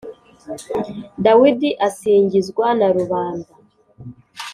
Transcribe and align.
Dawidi 1.23 1.69
asingizwa 1.87 2.67
na 2.79 2.87
rubanda 2.95 3.53